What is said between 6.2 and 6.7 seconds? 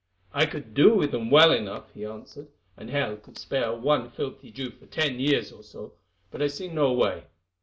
but I see